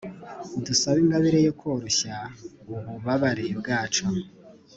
dusabe 0.65 0.97
ingabire 1.03 1.39
yo 1.47 1.53
koroshya 1.59 2.15
ububabare 2.71 3.45
bwacu 3.59 4.05